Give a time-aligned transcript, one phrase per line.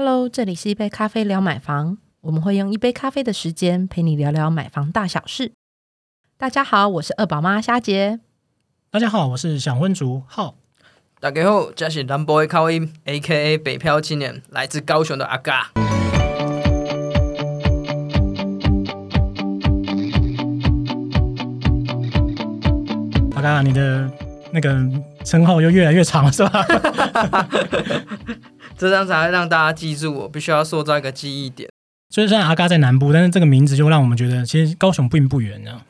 [0.00, 5.50] Hello，这里是一杯咖啡聊买房，我们会用一杯咖啡的时间陪你聊聊买房大小事。
[6.36, 8.20] 大家好，我是二宝妈虾姐。
[8.92, 10.54] 大家好，我是小婚族浩。
[11.18, 15.72] 大家好，这是南部的口音，A.K.A 北漂青年，来自高雄的阿嘎。
[23.34, 24.08] 阿嘎，你的
[24.52, 24.78] 那个
[25.24, 26.64] 称号又越来越长，是吧？
[28.78, 31.68] 这样才会让大家记住我，必须要塑造一个记忆点。
[32.10, 35.82] 所以虽然阿嘎在南部，但是这个名字就让我们觉得，其实高雄并不远呢。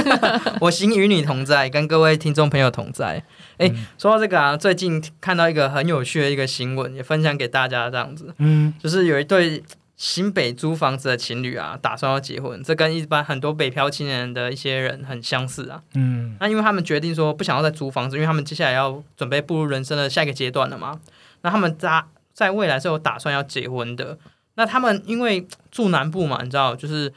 [0.60, 3.22] 我心与你同在，跟各位听众朋友同在。
[3.56, 7.88] 哎，说到这个啊，最近看到一个很有趣的一个新闻，也分享给大家。
[7.88, 9.62] 这样子，嗯，就是有一对
[9.96, 12.62] 新北租房子的情侣啊，打算要结婚。
[12.62, 15.80] 这跟一般很多北漂青年的一些人很相似啊。
[15.94, 21.00] 嗯，那因为他们决定说不想要再租房子，因为他们接下来要准备步入人生的下一个阶段了嘛。
[21.40, 24.18] 那他们在在未来是有打算要结婚的。
[24.54, 27.12] 那他们因为住南部嘛，你知道，就是。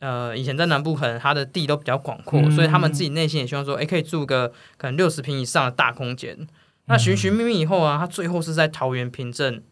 [0.00, 6.34] 呃，以前在南部可能他的地都比较广阔，所以他们自己内心也希望说，哎，可以住个可能六十平以上的大空间。
[6.86, 9.62] 那寻寻觅觅以后啊，他最后是在桃园平镇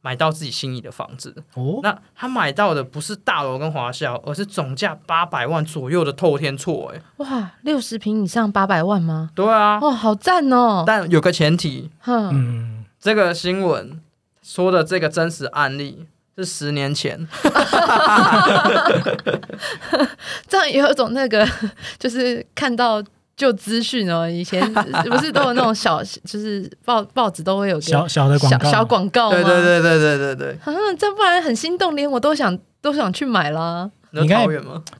[0.00, 1.42] 买到自己心仪的房子。
[1.54, 6.94] 哦，那他买到的不是大楼跟华校，而是总价八百万左右的透天厝。
[6.94, 9.30] 哎，哇，六十平以上八百万吗？
[9.34, 10.84] 对啊，哇，好赞哦！
[10.86, 14.00] 但有个前提，嗯，这个新闻
[14.44, 16.06] 说的这个真实案例。
[16.36, 17.16] 是十年前，
[20.48, 21.48] 这样也有种那个，
[21.96, 23.00] 就是看到
[23.36, 24.28] 旧资讯哦。
[24.28, 24.60] 以前
[25.08, 30.58] 不是都有那种小，就是报报纸都会有小小的广告，小广告对对对对对对对。
[30.64, 33.88] 嗯，这不然很心动，连我都想都想去买啦。
[34.10, 34.48] 你刚才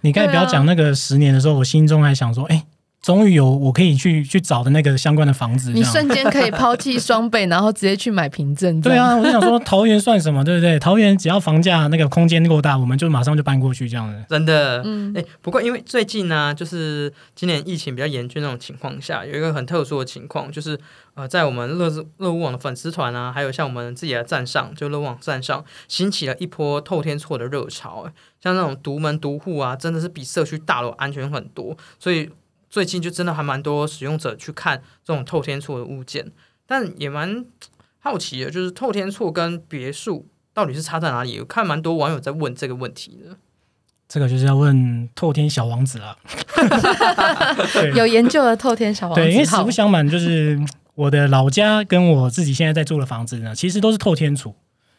[0.03, 2.65] 你刚才不要讲那个十年的时候，我心中还想说，哎。
[3.05, 8.81] 终于有我可以去去找的那个相关的房子，你瞬间可以抛弃双倍，然后直接去买凭证。
[8.81, 10.79] 对啊，我就想说桃园算什么，对不对？
[10.79, 14.25] 桃园只要房价那个空间够大，我们就马上就搬过去这样的。
[14.31, 20.81] 真的，嗯，哎，不过因为最近呢，就是今年疫情比较严峻那种情况下，有一个很特殊的情况，就是
[21.13, 28.11] 呃，在我们乐乐屋网的粉丝团啊，还有像我们自己的站上，就乐网站上，兴起了一波透天错的热潮。
[28.43, 32.31] 像那种独门独户啊，真的是比社区大楼安全很多，所以。
[32.75, 36.33] 最近就真的还蛮多使用者去看这种透天厝的物件，
[36.67, 37.45] 但也蛮
[38.01, 41.39] 好奇的，就是透天厝跟别墅到底是差在哪里？
[41.39, 43.37] 我看蛮多网友在问这个问题的。
[44.09, 46.19] 这个就是要问透天小王子了。
[47.95, 49.23] 有研究的透天小王子。
[49.23, 50.59] 对，因为实不相瞒，就是
[50.97, 54.53] 我的老家跟我自己现在在住的房子呢，其实都是透天厝。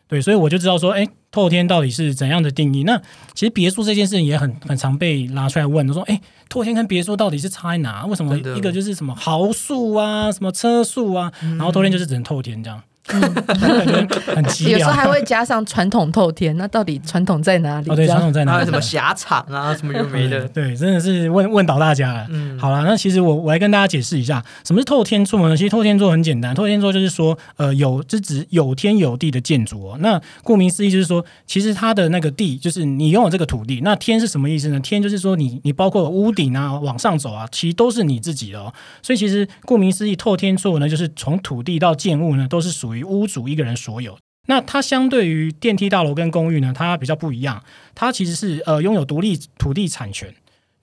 [0.08, 2.84] 对，所以我就知道说，哎，透天到底是怎样的定义？
[2.84, 3.02] 那
[3.34, 8.06] 其实别墅这件事情也很很常被拉出来问，说，哎，透天跟别墅到底是差在哪？
[8.06, 12.82] 为什么一个就是什么豪墅啊，什么车速啊，然后透天就是只能透天这样？
[13.08, 17.90] 嗯， 很奇有时候还会加上传统透天，那到底传统在哪里？
[17.90, 18.66] 哦，对，传统在哪里？
[18.66, 20.48] 什么狭场啊， 什么有没的？
[20.48, 22.26] 对，真的是问问倒大家了。
[22.32, 25.56] 嗯，好了，那其实我我来跟大家解释一下，什么是透天厝呢？
[25.56, 29.98] 其实透天厝很简单，透天厝就是说，呃，有是指有天有地的建筑哦。
[30.00, 33.82] 那顾名思义就是说，其实它的那个地就是你拥有这个土地。
[33.84, 34.80] 那天是什么意思呢？
[34.80, 38.74] 天就是说你你包括屋顶啊，往上走啊，其实都是你自己的哦。
[39.04, 42.95] 所以其实顾名思义，透天厝呢，就是从土地到建物呢，都是属于。
[42.96, 44.18] 于屋主一个人所有，
[44.48, 47.64] 那它相对于电梯大楼跟公寓呢，它比较不一样，
[47.94, 50.34] 它其实是呃拥有独立土地产权，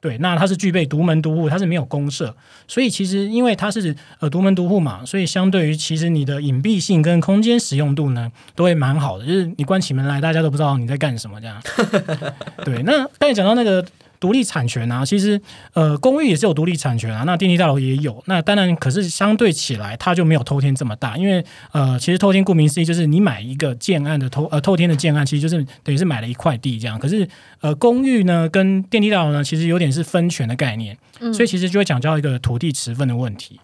[0.01, 2.37] 对，那它是具备独门独户，它是没有公社，
[2.69, 11.63] 所以其实因为它是呃独门独户嘛，所以相对于其实你的隐蔽性跟空间使用度呢，都会蛮好的，就是你关起门来，大家都不知道你在干什么这样。
[12.65, 13.85] 对，那刚才讲到那个。
[14.23, 15.41] 独立产权啊，其实
[15.73, 18.23] 呃，公寓也是有独立产权啊，那电梯大楼也有。
[18.27, 26.97] 那当然，可是相对起来，它就没有偷天这么大，因为呃，其实偷天顾名思义就是你买一个建案的偷呃偷天的建案，其实就是等于是买了一块地这样。
[26.97, 27.29] 可是
[27.63, 30.97] 呃，公寓呢跟电梯大楼呢，其实有点是分权的概念，
[31.35, 33.59] 所以其实就会讲到一个土地持分的问题。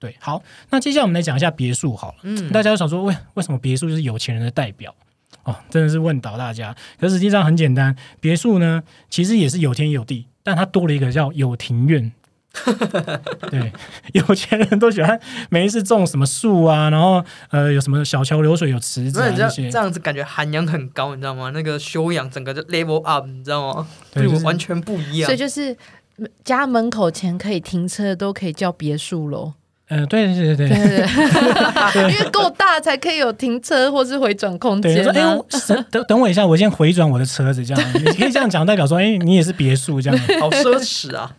[0.00, 2.14] 对，好，那接下来我们来讲一下别墅好了。
[2.24, 4.92] 嗯，大家都想说，为为什么别墅就是有钱人的代表？
[5.44, 6.74] 哦，真的是问倒大家。
[6.98, 12.12] 可实际上很简单，别墅呢其实也是有天有地，但它多了一个叫有庭院。
[13.48, 13.72] 对，
[14.12, 15.20] 有钱人都喜欢
[15.50, 21.50] 每一次种什么树啊，然后呃有什么小桥流水、有池子这些，这样子感觉涵养很高，你知道吗？
[21.54, 23.86] 那个修养整个就 level up，你知道吗？
[24.12, 25.26] 对，完全不一样。
[25.26, 25.76] 所以就是
[26.42, 29.52] 家门口前可以停车都可以叫别墅喽。
[29.90, 35.04] 嗯，对对对对对， 因为够大才可以有停车或是回转空间。
[35.08, 35.12] 哎，
[35.90, 41.32] 等等我一下，我先回转我的车子，这样你可以这样讲，代表说，哎， 你也是别墅这样，好奢侈啊。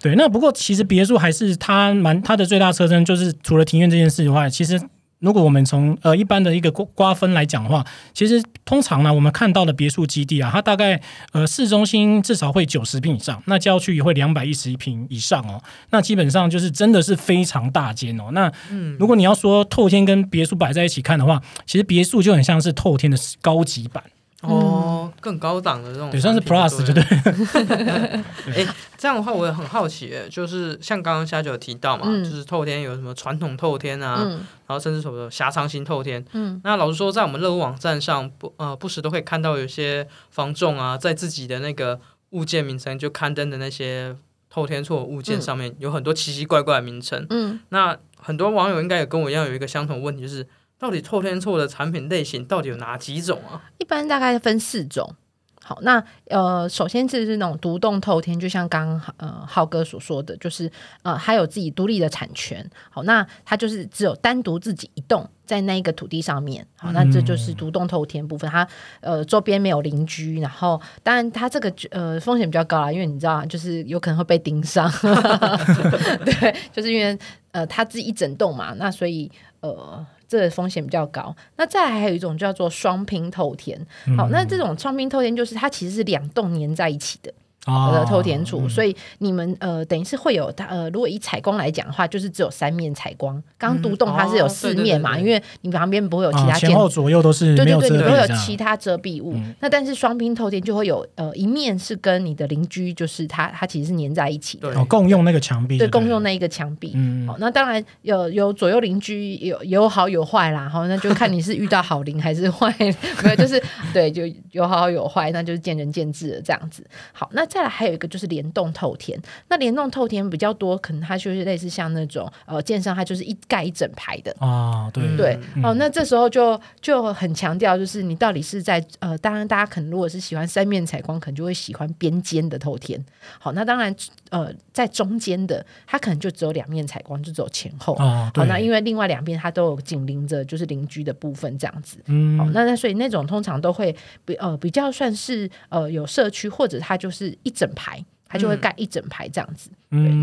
[0.00, 4.80] 对，那不过其实别墅还是它蛮它的最大特征，就是除了庭院这件事以外，其实
[5.22, 11.00] 如果我们从呃一般的一个瓜瓜分来讲的话，其实通常呢，我们看到的别墅基地啊，它大概
[11.32, 15.62] 呃市中心至少会九十平以上，那郊区也会两百一十一平以上哦。
[15.90, 18.30] 那基本上就是真的是非常大间哦。
[18.32, 18.52] 那
[18.98, 24.02] 如果你要说透天跟别墅摆在一起看的话，其实别墅就很像是透天的高级版。
[24.42, 27.02] 哦，更高档的这种，也算是 Plus，就对？
[28.52, 28.66] 哎，
[28.98, 34.24] 这样的话我也很好奇，就是像刚刚虾九提到嘛，就是透天有什么传统透天啊，
[34.66, 36.24] 然后甚至什么狭长型透天。
[36.32, 42.00] 嗯，那老实说，在我们乐屋网站上，不呃不时都会看到有些房仲啊，在自己的那个
[42.30, 44.16] 物件名称就刊登的那些
[44.50, 47.24] 透天错物件上面，有很多奇奇怪怪的名称。
[47.30, 50.44] 嗯，那很多网友应该也跟我一样有一个相同问题，就是。
[50.82, 53.70] 到底透天错的产品类型到底有哪几种啊？
[53.78, 55.14] 一般大概分四种。
[55.62, 60.68] 好，那呃，首先就是那种独栋透天，就像刚刚呃浩哥所说的，就是
[61.04, 62.68] 呃，他有自己独立的产权。
[62.90, 66.66] 好，那他就是只有单独自己一栋在那一个土地上面。
[66.74, 68.50] 好，那这就是独栋透天部分。
[68.50, 68.66] 他
[69.00, 74.90] 呃周边没有邻居，然后当然他这个呃风险比较高啦，因为你知道，就是有可能会被盯上。
[76.26, 77.16] 对，就是因为
[77.52, 79.30] 呃他自己一整栋嘛，那所以
[79.60, 80.04] 呃。
[80.32, 81.34] 这个风险比较高。
[81.56, 83.78] 那再来还有一种叫做双拼透天。
[84.16, 87.30] 好，那这种双拼透天就是它其实是两栋连在一起的。
[87.64, 93.40] 的透天处，所以你们呃，等于是会有它呃，如果以采光来讲的话，就是只有三面采光。
[93.56, 99.36] 刚独栋它是有四面嘛，因为你旁边不会有其他前后左右都是对对对，你不会有其他遮蔽物。
[99.60, 106.96] 那但是双拼透天就会有呃一面是跟你的邻居，就是它它其实是粘在一起的，共用那个墙壁，对，共用那一个墙壁。
[107.28, 112.74] 好，那当然有有左右邻居有有好有坏啦，好，那就看你是遇到好邻还是坏，
[113.22, 113.62] 没有就是
[113.94, 116.84] 对，就有好有坏，那就是见仁见智的这样子。
[117.12, 117.46] 好，那。
[117.52, 119.20] 再来还有一个就是联动透天，
[119.50, 132.98] 那联动透天比较多，可能它就是类似像那种呃，建商它就是一盖一整排的啊，对对哦，那这时候就就很强调，就是你到底是在呃，当然大家可能如果是喜欢三面采光，可能就会喜欢边间的透天。
[133.38, 133.94] 好，那当然
[134.30, 141.98] 呃，在中间的它可能就只有两面采光，就只有前后好，那因为另外两边它都有紧邻着就是邻居的部分这样子。
[142.06, 143.94] 嗯，好，那那所以那种通常都会
[144.24, 147.36] 比呃比较算是呃有社区或者它就是。
[147.42, 149.70] 一整排，它就会盖一整排这样子。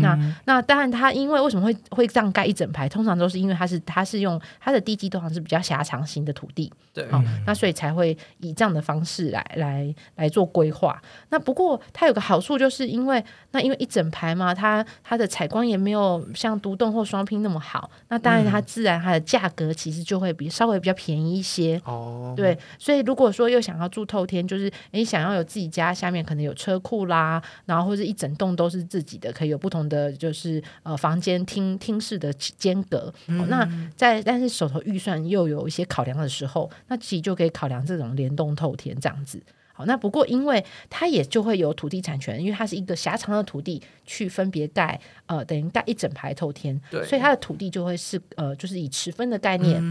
[0.00, 2.88] 那那当然，它因为为什么会会这样盖一整排？
[2.88, 11.00] 通常都是因为它是它是用它的地基通常是比较狭长型的土地，对，好，那所以才会以这样的方式来来来做规划。
[11.28, 22.34] 那不过它有个好处，就是因为那因为一整排嘛，它它的采光也没有像独栋或双拼那么好，那当然它自然它的价格其实就会比稍微比较便宜一些哦。
[22.36, 29.60] 对，所以如果说又想要住透天，就是你想要有自己家下面可能有车库啦，然后或者一整栋都是自己的，可以有。
[29.60, 39.38] 不同的就是呃房间厅厅室的间隔，那在但是手头预算又有一些考量的时候，那其实就可以考量这种联动透天这样子。
[39.74, 49.82] 好，那不过因为它也就会有土地产权，因为它是一个狭长的土地去分别盖呃等于盖一整排透天，所以它的土地就会是呃就是以持分的概念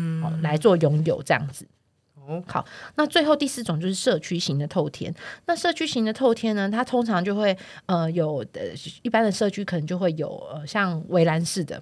[0.42, 1.64] 来做拥有这样子。
[2.48, 2.66] 好，
[2.96, 5.14] 那最后第四种就是社区型的透天。
[5.46, 8.62] 那社区型的透天呢，它通常就会呃有的
[9.02, 11.82] 一般的社区可能就会有呃像围栏式的，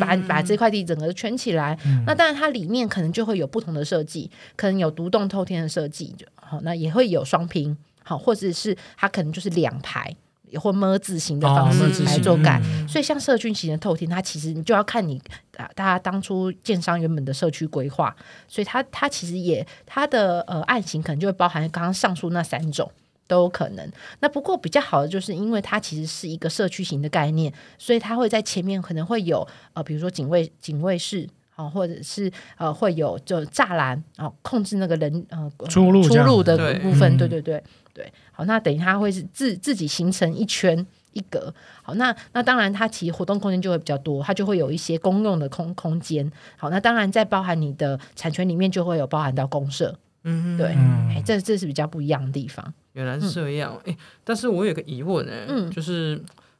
[0.00, 1.78] 把把这块地整个圈起来。
[2.06, 10.14] 那当然它里面可能就会有不同的设计，可能有独栋透天的设计，好，那也会有双拼，好，或者是它可能就是两排。
[10.54, 15.20] 或么字形的方式来做盖，所以像社区型的透天，它其实你就要看你
[15.56, 18.14] 啊，大家当初建商原本的社区规划，
[18.46, 22.90] 所以它它其实也它的呃案型可能就会包含刚刚上述那三种
[23.26, 23.90] 都有可能。
[24.20, 37.60] 那不过比较好的就是因为它其实是一个社区型的概念，所以它会在前面可能会有呃，比如说警卫警卫室啊，或者是呃会有就栅栏哦，控制那个人呃出入出入的部分，对对对。
[37.96, 41.50] 对，好，那等于它会是自自己形成一圈一格，
[41.82, 50.66] 好，那那当然它其实活动空间就会比较多，它就会有一些公用的空空间，好，那当然在包含你的产权里面就会有包含到公社，嗯，对，
[51.08, 52.74] 哎，这这是比较不一样的地方。
[52.92, 56.18] 原来是这样，哎，但是我有个疑问，哎，嗯，就是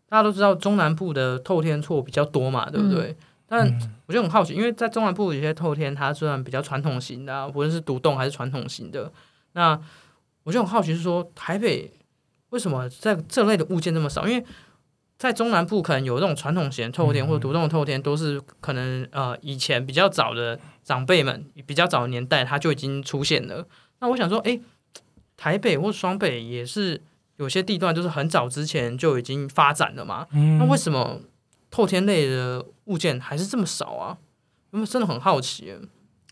[0.09, 3.15] 大家都知道中南部的透天厝比较多嘛，对不对？
[3.49, 3.67] 但
[4.07, 9.13] 我就很好奇，因为在中南部有些透天，它虽然比较传统型的，无论是独栋还是传统型的，
[9.53, 9.81] 那
[10.43, 11.93] 我就很好奇，是说台北
[12.51, 14.27] 为什么在这类的物件那么少？
[14.27, 14.45] 因为
[15.19, 23.67] 在中南部可能有这种传统型透天或者独栋透天，都是可能呃以前比较早的长辈们比较早的年代，它就已经出现了。
[24.01, 24.61] 那我想说，哎，
[25.37, 27.01] 台北或双北也是
[27.37, 30.27] 有些地段，就是很早之前就已经发展了嘛。
[30.59, 31.19] 那为什么
[31.71, 34.17] 透天类的物件还是这么少啊？
[34.73, 35.73] 因为真的很好奇。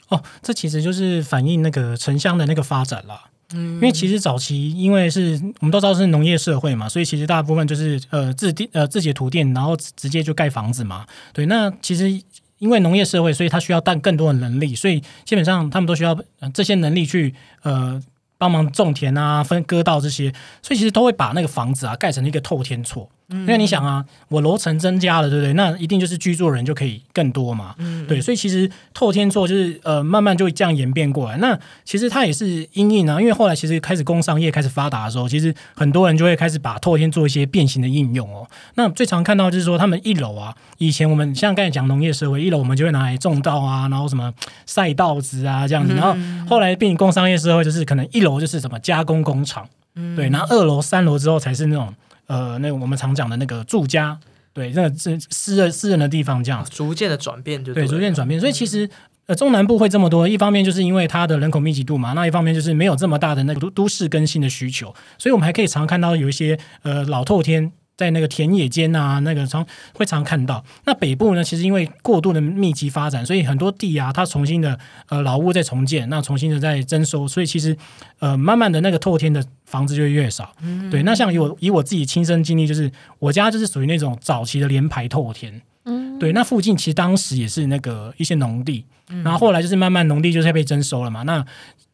[0.08, 3.24] 哦，这其实就是反映那个城乡的那个发展啦。
[3.54, 11.06] 嗯，因为其实早期因为是我们都知道是农业社会嘛，所以其实大部分就是呃自地呃自己的土地，然后直接就盖房子嘛。
[11.32, 12.10] 对，那其实
[12.58, 16.18] 因为农业社会，所以他需要带更多的能力，所以基本上他们都需要
[16.52, 18.02] 这些能力去呃
[18.36, 23.08] 帮忙种田啊、分割稻这些，所以其实都会把那个房子啊盖成一个透天厝。
[23.28, 25.54] 因为你想啊，我楼层增加了，对不对？
[25.54, 27.74] 那一定就是居住人就可以更多嘛。
[28.06, 31.38] 对，所以其实透天厝就是呃，慢慢就会这样演变过来。
[31.38, 38.46] 那其实它也是因应啊，因为后来其实开始工商业开始发达的时候，其实很多人就会开始把透天做一些变形的应用哦。
[38.74, 44.32] 那最常看到就是说，他们一楼啊，以前我们像刚才讲农业社会，一楼我们就会拿来种稻啊，然后什么
[44.66, 45.94] 晒稻子啊这样子。
[45.94, 46.14] 然后
[46.46, 49.66] 后来变工商业社会，就是可能一楼就是什么加工工厂，
[50.14, 51.92] 对，然后二楼、三楼之后才是那种。
[52.26, 54.18] 呃，那我们常讲的那个住家，
[54.52, 58.40] 对，那个是私人私人的地方，这样逐渐的转变，就对，逐渐转变。
[58.40, 58.88] 所以其实
[59.26, 67.72] 呃，中南部会这么多，一方面就是因为它的人口密集度嘛，那一方面就是没有这么大的那个都都市更新的需求，所以我们还可以常看到有一些呃老透天。
[67.96, 70.64] 在那个田野间啊，那个常会常看到。
[70.84, 77.76] 那北部呢，其实因为过度的密集发展，所以很多地啊，它重新的呃老屋在重建，那重新的在征收，所以其实
[78.18, 80.54] 呃慢慢的那个透天的房子就越少。
[80.90, 85.62] 对，那像以我以我自己亲身经历，就是我家就是属于那种早期的连排透天。
[85.86, 88.86] 嗯，对，那附近其实当时也是那个一些农地，
[89.22, 91.22] 然后后来就是慢慢农地就是被征收了嘛。
[91.24, 91.44] 那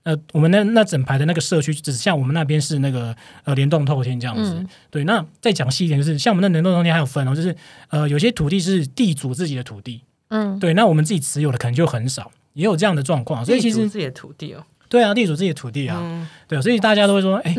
[0.02, 3.14] 呃，我们那那整排的那个社区，只像我们那边是那个
[3.44, 4.64] 呃联动透天这样子。
[4.90, 7.54] 对，那再讲细一点，就是像我们那联动透天还有分哦，就是
[7.88, 13.44] 呃有些土地是地主自己的土地，嗯，对，那我们自己持有的可能就很少，也有这样的状况。
[13.44, 17.54] 所以其实自己的土地哦，对啊，地主自己的土地啊，对，所以大家都会说，哎，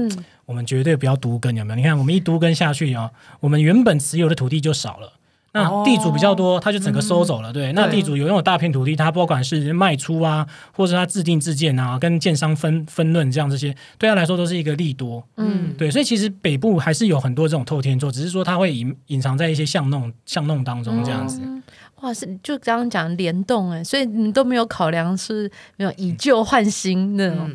[0.45, 1.75] 我们绝对不要独耕，有没有？
[1.75, 5.13] 你看我们一独耕下去啊，我们原本持有的土地就少了。
[5.53, 7.51] 那地主比较多，他就整个收走了。
[7.51, 15.21] 对，那地主有拥有大片土地，他不管是卖出啊，或者他自定自建啊，跟建商分分论这样这些，对他来说都是一个利多。
[15.35, 21.41] 嗯，对，所以其实北部还是有很多这种透天座，只是说它会隐隐藏在一些巷弄巷弄当中这样子。
[22.01, 27.51] 哇，是就刚刚讲联动哎，所以你都没有考量是没有以旧换新那种。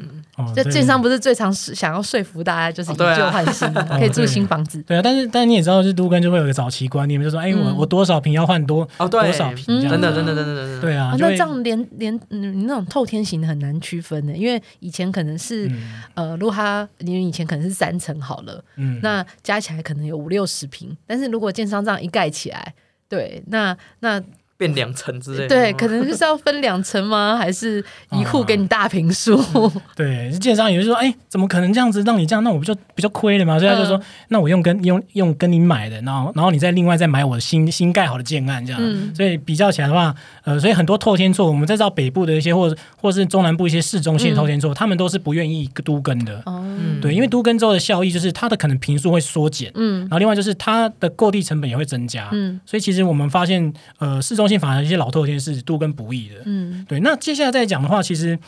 [0.54, 4.82] 这建商不是最常想要说服大家，就是以旧换新， 可以住新房子。
[4.82, 11.14] 对啊，但是但是你也知道，就是都根就会有一个早期观念，就说哎，我我多少平要换多哦，多少平，真的真的真的真的对啊。
[11.18, 15.70] 那这样连连你那种透天型的很难区分的，因为以前可能是
[16.14, 22.74] 呃，如果它因为以前可能是三层好了，嗯，那加起来可能有五六十平，但是如果建商这样一盖起来，
[23.08, 24.22] 对，那那。
[24.56, 27.36] 变两层之类，对，可能就是要分两层吗？
[27.36, 29.40] 还是一户给你大平数？
[29.94, 32.42] 对，建商也就是说，哎，怎么可能这样子让你这样？
[32.42, 33.58] 那我不就 比较亏了嘛？
[33.58, 38.80] 所以他就说，那我用跟用用跟你买的，然后然后你再另外再买我新新盖好的建案这样。
[39.14, 46.42] 所以比较起来的话，呃，所以很多透天厝，我们再到北部的一些，或者或是中南部一些市中心的透天厝，他们都是不愿意都跟的。
[46.46, 46.64] 哦，
[47.02, 57.00] 对，因为都跟之后的效益就是它的可能平数会缩减，嗯，然后另外就是它的购地成本也会增加，嗯，所以其实我们发现，呃，市中中心反而一些老透天是多跟不易的，嗯，对。
[57.00, 58.38] 那接下来再讲的话，其实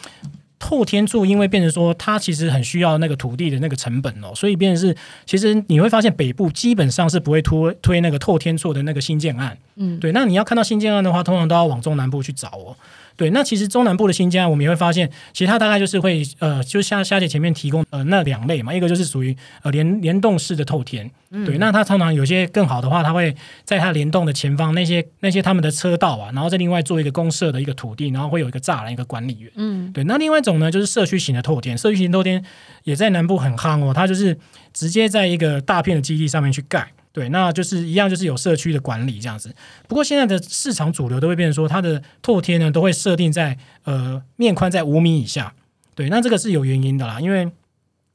[0.61, 10.13] 透天柱因为变成说它其实很需要那个土地的那个成本哦，所以变成是其实你会发现北部基本上是不会推推那个透天柱的那个新建案，嗯，对。
[10.13, 12.77] 那你要看到新建案的话，通常都要往中南部去找哦。
[13.19, 21.11] 对，那其实中南部的新疆，我们也会发现，其实它大概就是会，呃，就像夏姐前面提供呃那两类嘛，一个就是属于呃联联动式的透天，
[21.45, 23.35] 对，那它通常有些更好的话，它会
[23.65, 32.45] 在它联动的前方那些那些他们的车道啊，然后再另外做一个公社的一个土地，然后会有一个栅栏一个管理员，嗯，对，那另外一种呢就是社区型的透天，社区型透天
[32.85, 34.39] 也在南部很夯哦，它就是
[34.73, 36.89] 直接在一个大片的基地上面去盖。
[37.19, 39.53] 对，那就是一样，就是有社区的管理这样子。
[39.89, 45.53] 不过现在的市场主流都会变成说，它的透贴呢都会设定在呃面宽在五米以下。
[45.97, 47.51] 对，那这个是有原因的啦，因为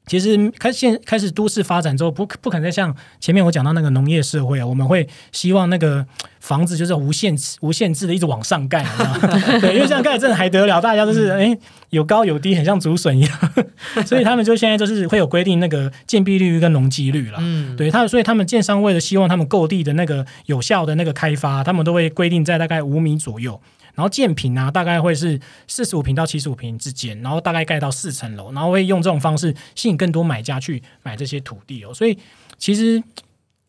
[0.06, 6.06] 其实开现开始都市发展之后，不不可能再像前面我讲到那个农业社会啊，我们会希望那个。
[6.44, 8.86] 房子就是无限无限制的一直往上盖，
[9.62, 10.82] 对，因为这样盖真的还得了？
[10.82, 11.58] 大家都是 哎
[11.92, 13.40] 有高有低，很像竹笋一样，
[14.06, 17.38] 所以他们就现在就是会有规定那个建蔽率跟容积率了。
[17.40, 23.62] 嗯，对，他所以他们建商为了希望他们购地的那个有效的那个开发，他们都会规定在大概五米左右，
[23.94, 31.94] 然后建平啊大概会是四十五平到七十五平之间，然后大概盖到四层楼，然后会用这种方式吸引更多买家去买这些土地哦。
[31.94, 32.18] 所以
[32.58, 33.04] 其实。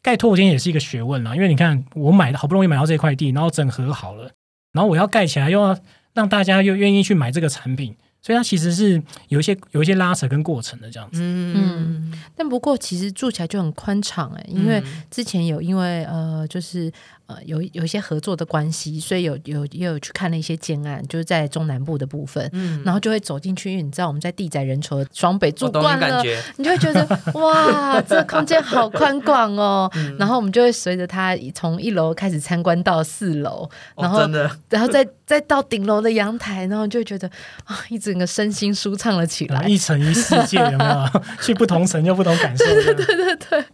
[0.04, 4.30] 盖透天也是一个学问啦，因为你看，我买的好不容易买到这块地，然后整合好了，
[4.72, 5.74] 然后我要盖起来，又要
[6.12, 11.20] 让大家又愿意去买这个产品，所以它其实是有一些有一些拉扯跟过程的这样子。
[11.22, 16.92] 嗯，但不过其实住起来就很宽敞哎，因为之前有因为呃就是
[17.26, 26.22] 呃有有一些合作的关系，所以有有也有去看了一些建案，就是在中南部的部分，嗯，然后就会走进去，因为你知道我们在地窄人稠的双北住惯了，
[26.56, 27.04] 你就会觉得
[27.34, 34.20] 哇，这个空间好宽广哦， 然后我们就会随着他从一楼开始参观到四楼，然后
[34.68, 37.28] 然后再再到顶楼的阳台，然后就会觉得
[37.64, 38.04] 啊一。
[38.04, 41.22] 整个身心舒畅了起来，一层一世界，有没有？
[41.40, 42.62] 去不同层就不同感受。
[42.68, 43.64] 对对对对对，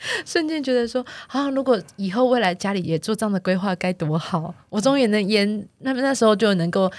[0.24, 4.54] 瞬间觉得说啊，如果以后未来家里也做这样的规划，该多好！
[4.68, 6.90] 我终于能演，那么那时候就能够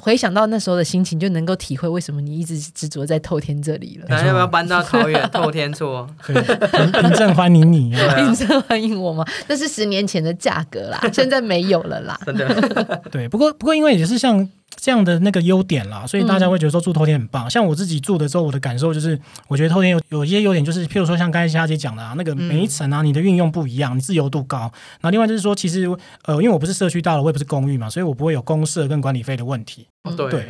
[0.00, 4.06] 回想到那时候的心情，就能够体会为什么你一直执着在透天这里了。
[4.10, 6.08] 那要不要搬到桃园透天做？
[6.24, 9.24] 凭证欢迎你， 凭证欢迎我吗？
[9.46, 12.18] 那是十年前的价格啦，现在没有了啦。
[12.24, 13.02] 真的。
[13.10, 14.48] 对，不过不过因为也是像。
[14.76, 17.48] 这样的那个优点啦，所以大家会觉得说住透天很棒。
[17.50, 24.58] 像我自己住的时候，我的感受就是，我觉得透天有有一些优点，就是譬如说像刚才佳姐讲的啊，那个每一层啊，你的运用不一样，你自由度高。
[25.00, 25.88] 然后另外就是说，其实
[26.24, 29.86] 呃，因为我不是社区大楼，我也不是公寓嘛，所以我不会有公社跟管理费的问题。
[30.30, 30.40] 对。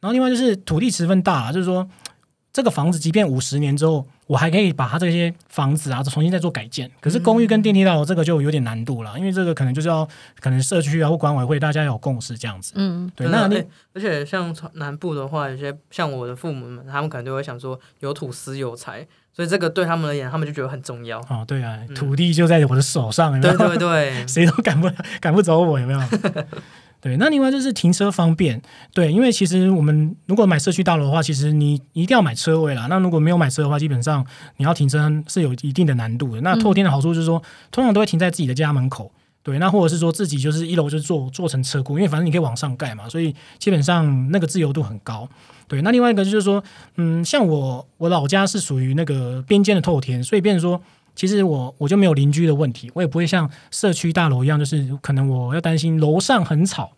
[0.00, 1.88] 然后另外就是土地十分大，就是说。
[2.52, 6.90] 这个房子即便五十年之后，我还可以把它这些房子啊重新再做改建。
[7.00, 10.06] 可是公寓跟电梯大楼这个就有点难度了，因为这个可能就是要
[10.40, 12.72] 可能社区啊或管委会大家有共识这样子。
[12.74, 13.28] 嗯，对。
[13.28, 13.64] 那那
[13.94, 21.20] 而且像南部的话，有些像我的父母们，他们可能就会想说有土私有财，所以这个对他们而言，他们就觉得很重要。
[21.28, 24.90] 哦，对啊，土地就在我的手上，对对对， 谁都赶不
[25.20, 26.00] 赶不走我，有没有？
[27.00, 28.60] 对，那另外就是停车方便。
[28.92, 32.88] 对，因为其实我们如果买社区大楼的话，其实你一定要买车位啦。
[32.90, 34.22] 那如果没有买车的话，基本上
[34.58, 36.42] 你要停车是有一定的难度的。
[36.42, 39.10] 那透天的好处就是说，通常都会停在自己的家门口。
[39.42, 45.26] 对，那或者是说自己就是一楼就做做成车库，因为反正你可以往上盖嘛，所以基本上那个自由度很高。
[45.66, 46.62] 对，那另外一个就是说，
[46.96, 50.80] 嗯，像我我老家是属于那个边间的透天，所以变成说。
[51.14, 56.92] 其实我我就没有邻居的问题，我也不会像社区大楼一样，就是可能我要担心楼上很吵，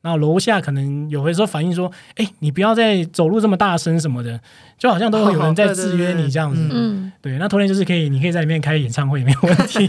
[0.00, 4.40] 然后楼下可能有的时候反映说，哎，你不要再走路这么大声什么的，
[4.78, 6.68] 就好像都会有人在制约你这样子。
[6.70, 9.88] 嗯，对，那头天就是可以，你可以在里面开演唱会没有问题。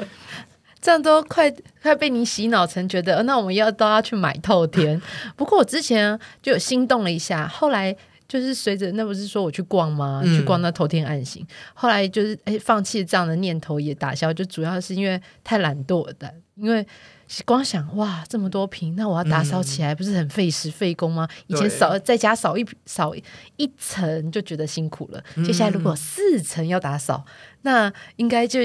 [0.80, 1.52] 这样都快
[1.82, 5.00] 快被你洗脑成觉得，那我们要都要去买透天。
[5.34, 7.96] 不过我之前就有心动了一下，后来。
[8.40, 10.20] 就是随着那不是说我去逛吗？
[10.24, 16.84] 去逛那头天暗行，后来就是哎放弃这样的念头也打消，就主要是因为太懒惰的，因为
[17.44, 21.28] 光想哇这么多瓶，那我要打扫起来不是很费时费工吗？
[21.46, 23.14] 以前扫在家扫一扫
[23.56, 27.24] 一层就觉得辛苦了，接下来如果四层要打扫，
[27.62, 28.58] 那应该就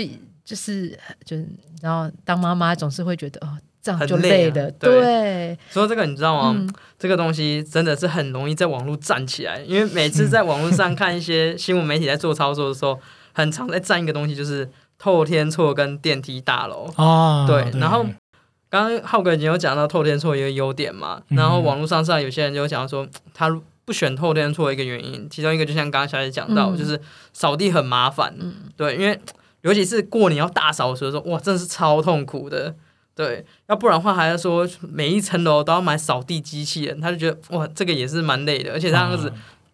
[0.44, 1.48] 就是就是
[1.80, 3.56] 然后当妈妈总是会觉得哦。
[3.82, 5.58] 这样就累的，对。
[5.70, 6.68] 说这个你知道吗？
[6.98, 13.00] 这个东西真的是很容易在网络站起来，因为每次在网络上看一些 新闻媒体在做操作的时候，
[13.34, 17.48] 很常在站一个东西，就是透天错跟电梯大楼啊。
[17.48, 18.06] 对，然后
[18.70, 23.50] 刚刚浩哥已经有讲到透天错一个优点嘛，然后网络上上有些人就讲说，他
[23.86, 27.00] 不选透天错一个原因，其中一个就像刚刚小姐讲到，就是
[27.32, 28.36] 扫地很麻烦。
[28.38, 29.18] 嗯，对，因为
[29.62, 32.76] 尤其是过年要大扫除的时候，哇，真的是超痛苦的。
[33.20, 39.30] 对，要不然的话，还要说每一层楼都要买扫地机器人，他就觉得哇，这个也是蛮累的，而且这样子。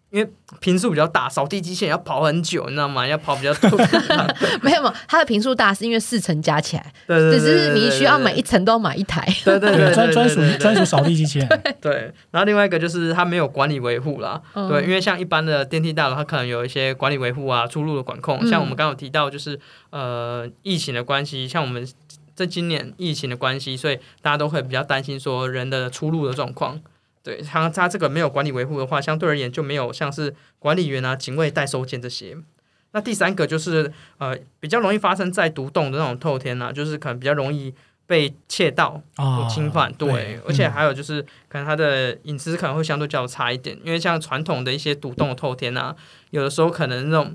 [0.08, 0.30] 因为
[0.60, 3.06] 频数比较大，扫地机器人要跑很久，你知道吗？
[3.06, 3.78] 要跑比较多。
[4.62, 9.26] 没有嘛，它的频数大是因为四层加起来，对对对，只是你需要每一层都要买一台。
[9.44, 11.48] 对对 对，专专属专属扫地机器人。
[11.80, 14.40] 对，然后另外一个就是它没有管理维护啦。
[14.54, 18.46] 对，因为像一般的电梯大楼，它可能有一些管理维护啊、出入的管控。
[18.46, 19.58] 像我们刚刚有提到，就是
[19.90, 21.86] 呃疫情的关系，像我们
[22.36, 26.78] 这今年疫情的关系，所以大家都会比较担心说人的出入的状况。
[27.22, 32.36] 对，它它这个没有管理维护的话，相对而言就没有像是管理员啊、警卫代收件这些。
[32.92, 37.74] 那第三个就是呃，比较容易发生在独栋的那种透天啊，就是可能比较容易
[38.06, 39.02] 被窃盗、
[39.50, 39.92] 侵犯。
[39.94, 45.94] 对，而且还有就是可能它的隐私可能会相对较差一点，因为像传统的一些独栋的透天啊，
[46.30, 47.34] 有的时候可能那种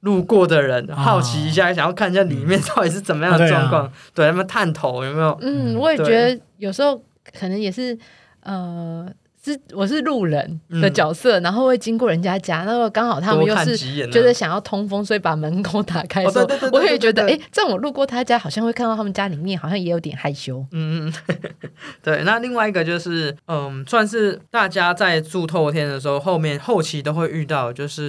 [0.00, 5.38] 路过的人好奇一下，想要看一下里面到底是怎么样的状况，对他们探头有没有？
[5.40, 6.96] 嗯，我也觉得有时候
[7.38, 7.98] 可能也是。
[8.40, 9.06] 呃，
[9.52, 13.76] 是我是路人的角色，然后会经过人家家，那个刚好他们又是
[14.08, 16.24] 觉得想要通风，所以把门给我打开。
[16.72, 20.64] 我也觉得，哎，这样我路过他家，好像会看到他们家里面，好像也有点害羞。
[20.72, 21.14] 嗯嗯，
[22.02, 22.22] 对。
[22.24, 28.08] 那另外一个就是，嗯，算是大家在住透天的时候，后面后期都会遇到，就是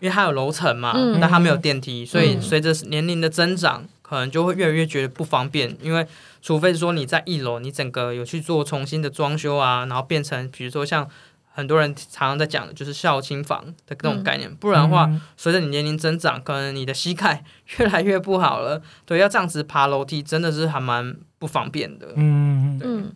[0.00, 6.06] 因为它有楼层嘛，但它没有电梯，所以随着年龄的增长，可能就会越来越觉得不方便，因为。
[6.44, 11.08] 除非说你在一楼，你整个有去做重新的装修啊，然后变成比如说像
[11.52, 14.52] 很多人常常在讲的，就是孝亲房的这种概念。
[14.56, 17.44] 不然的话，随着你年龄增长，可能你的膝盖
[17.78, 18.82] 越来越不好了。
[19.06, 22.08] 对，要这样子爬楼梯，真的是还蛮不方便的。
[22.16, 23.12] 嗯嗯。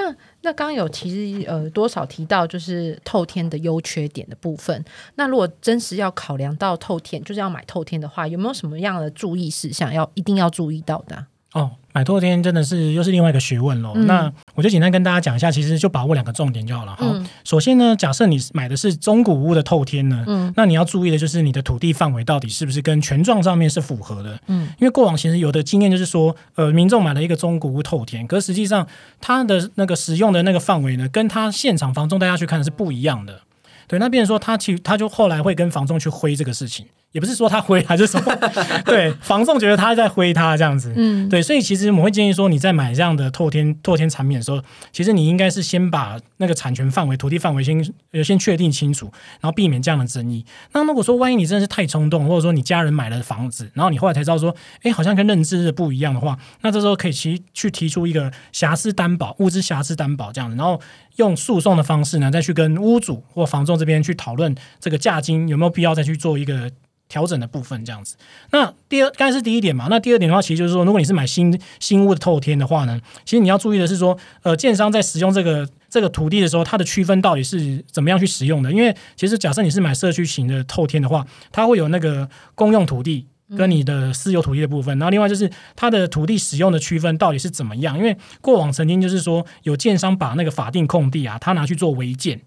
[0.00, 4.84] 那那刚刚有其实呃多少提到就是透天的优缺点的部分。
[5.16, 11.26] 那如果真实要考量到透天，就是要买透天的话，有没有什么样的注意事项要一定要注意到的？
[11.58, 13.92] 哦，买透天真的是又是另外一个学问喽。
[13.94, 16.94] 那我就简单跟大家讲一下，其实就把握两个重点就好了。
[16.96, 24.38] 好，首先呢，假设你买的是中古屋的透天呢，嗯，那你要注意的就是你的土地范围到底是不是跟权状上面是符合的。
[24.46, 28.86] 嗯，因为过往其实有的经验就是说，呃，民众买了一个中古屋透天，可实际上
[29.20, 33.40] 它的那个使用的那个范围呢，跟他现场房仲大家去看的是不一样的。
[33.88, 36.86] 对，那变成说他其他就后来会跟房仲去挥这个事情。
[37.12, 38.36] 也不是说他挥还是什么，
[38.84, 44.60] 对，房仲觉得他在挥他这样子，嗯，对，所以其实我们会建议说，你在买这样的透天透天产品的时候，
[44.92, 49.06] 其实你应该是先把那个产权范围、土地范围先呃先确定清楚，
[49.40, 50.44] 然后避免这样的争议。
[50.74, 60.78] 那如果说万一你真的是太冲动，或者说你家人买了房子，然后你后来才知道说，哎，好像跟认知的不一样的话，那这时候可以其去提出一个瑕疵担保、物资瑕疵担保这样子，然后
[61.16, 66.70] 用诉讼的方式呢，再去跟屋主或房仲这边去讨论这个价金有没有必要再去做一个。
[67.10, 68.16] 调整的部分这样子，
[68.50, 78.70] 那第二刚才是第一点嘛，那第二点的话，其实就是说，如果你是买新新屋的透天的话呢，其实你要注意的是说，呃，建商在使用这个这个土地的时候，它的区分到底是怎么样去使用的？
[78.70, 87.96] 因为其实假设你是买社区型的透天的话，它会有那个公用土地跟你的私有土地的部分，然后另外就是它的土地使用的区分到底是怎么样？
[87.96, 92.42] 因为过往曾经就是说有建商把那个法定空地啊，他拿去做违建。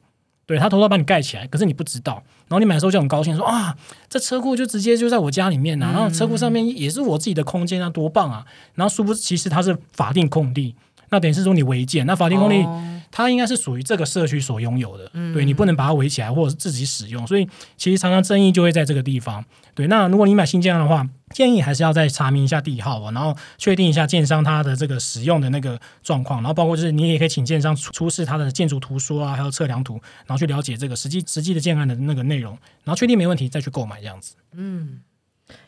[0.51, 2.15] 对他偷偷把你盖起来，可是你不知道，
[2.49, 3.73] 然后你买的时候就很高兴，说啊，
[4.09, 8.45] 这车库就直接就在我家里面呐，然后车库上面也是我自己的空间啊，多棒啊！
[8.75, 10.75] 然后殊不知其实它是法定空地，
[11.09, 12.67] 那等于是说你违建，那法定空地
[13.11, 19.45] 它应该是属于这个社区所拥有的，对你不能把它围起来或者是自己使用，所以其实常常争议就会在这个地方。
[19.73, 21.07] 对，那如果你买新建的话。
[21.33, 29.93] 建议还是要再查明一下地号啊，然后确定一下建商他的这个使用的那个状况，然后包括就是你也可以请建商出出示他的建筑图说啊，还有测量图，
[30.25, 32.51] 然后去了解这个实际实际的建案的那个内容，
[32.83, 34.35] 然后确定没问题再去购买这样子。
[34.53, 35.01] 嗯，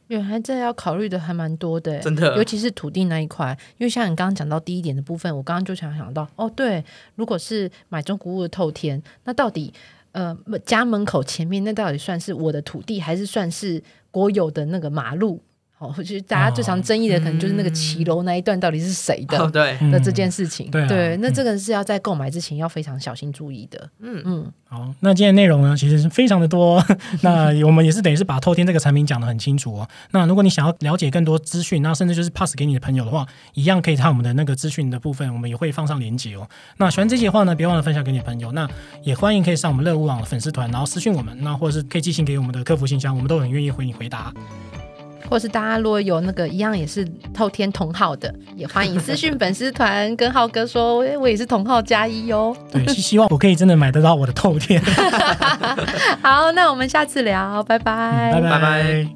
[0.08, 6.84] 原来这要考虑的还蛮多的，真的，尤其是土地那一块，因为像你刚刚讲到第一点的部分，我刚刚就想想到，哦，对，
[7.16, 9.74] 如果是买中古屋的透天，那到底
[10.12, 15.42] 呃家门口前面那到底算是我的土地，还是算是国有的那个马路？
[15.84, 19.50] 哦，其 实大家最常争议的可能就是那个骑楼那一段到底是谁的？
[19.52, 23.90] 对那这件事情，对，那这个是要在购买之前要非常小心注意的。
[24.00, 26.84] 嗯嗯，好，那今天内容呢，其实是非常的多。
[27.22, 29.88] 那我们也是等于是把透天这个产品讲的很清楚哦。
[30.12, 36.48] 那如果你想要了解更多资讯，那甚至就是 pass 给你的朋友的话，一样可以看我们的那个资讯的部分，我们也会放上链接哦。
[36.78, 38.52] 那喜欢这些的话呢，别忘了分享给你的朋友。
[38.52, 38.68] 那
[39.04, 44.34] 也欢迎可以上我们乐屋网的粉丝团，然后私讯我们，那或者是可以寄信给我们的客服信箱，我们都很愿意回你回答。
[45.30, 52.56] 或是大家如果有那个一样也是透天同号的，也欢迎私讯粉丝团跟浩哥说，我也是同号加一哦。
[52.72, 54.82] 对，希望我可以真的买得到我的透天。
[56.22, 59.08] 好，那我们下次聊，拜拜，拜拜。